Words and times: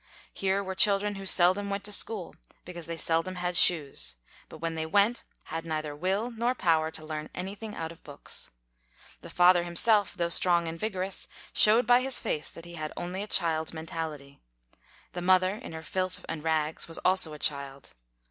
Here 0.33 0.63
were 0.63 0.73
children 0.73 1.13
who 1.13 1.27
seldom 1.27 1.69
went 1.69 1.83
to 1.83 1.91
school 1.91 2.35
because 2.65 2.87
they 2.87 2.97
seldom 2.97 3.35
had 3.35 3.55
shoes, 3.55 4.15
but 4.49 4.57
when 4.57 4.73
they 4.73 4.87
went, 4.87 5.21
had 5.43 5.63
neither 5.63 5.95
will 5.95 6.31
nor 6.31 6.55
power 6.55 6.89
to 6.89 7.05
learn 7.05 7.29
anything 7.35 7.75
out 7.75 7.91
of 7.91 8.03
books. 8.03 8.49
The 9.21 9.29
father 9.29 9.61
himself, 9.61 10.15
though 10.15 10.29
strong 10.29 10.67
and 10.67 10.79
vigorous, 10.79 11.27
showed 11.53 11.85
by' 11.85 12.01
his 12.01 12.17
face 12.17 12.49
that 12.49 12.65
he 12.65 12.73
had 12.73 12.91
only 12.97 13.21
a 13.21 13.27
child's 13.27 13.73
mentality. 13.73 14.39
The 15.13 15.21
mother 15.21 15.51
in 15.53 15.71
her 15.73 15.83
filth 15.83 16.25
and 16.27 16.43
rags 16.43 16.87
was 16.87 16.97
also 17.05 17.33
a 17.33 17.37
child. 17.37 17.93